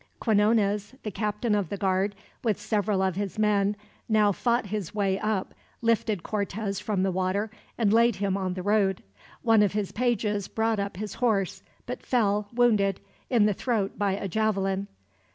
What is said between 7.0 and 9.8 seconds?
the water, and laid him on the road. One of